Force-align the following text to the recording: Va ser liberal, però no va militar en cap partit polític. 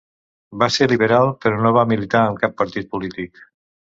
Va 0.61 0.69
ser 0.77 0.85
liberal, 0.93 1.29
però 1.45 1.59
no 1.65 1.71
va 1.75 1.83
militar 1.91 2.21
en 2.31 2.39
cap 2.45 2.57
partit 2.63 2.89
polític. 2.95 3.45